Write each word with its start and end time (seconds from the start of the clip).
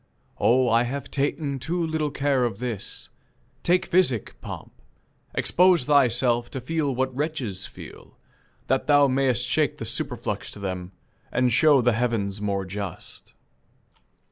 Oh, 0.39 0.67
I 0.67 0.81
have 0.81 1.11
ta'en 1.11 1.59
Too 1.59 1.85
little 1.85 2.09
care 2.09 2.43
of 2.43 2.57
this. 2.57 3.09
Take 3.61 3.85
physic, 3.85 4.33
pomp; 4.41 4.71
Expose 5.35 5.83
thyself 5.85 6.49
to 6.49 6.59
feel 6.59 6.95
what 6.95 7.15
wretches 7.15 7.67
feel, 7.67 8.17
That 8.65 8.87
thou 8.87 9.05
may'st 9.05 9.45
shake 9.45 9.77
the 9.77 9.85
superflux 9.85 10.49
to 10.53 10.59
them, 10.59 10.91
And 11.31 11.53
show 11.53 11.83
the 11.83 11.93
heavens 11.93 12.41
more 12.41 12.65
just." 12.65 13.33